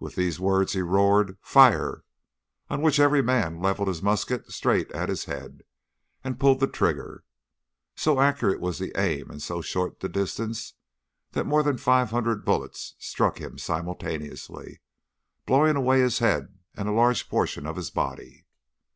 [0.00, 2.02] With these words he roared 'Fire!'
[2.68, 5.62] on which every man levelled his musket straight at his head
[6.24, 7.22] and pulled the trigger.
[7.94, 10.74] So accurate was the aim and so short the distance,
[11.30, 14.80] that more than five hundred bullets struck him simultaneously,
[15.46, 18.46] blowing away his head and a large portion of his body.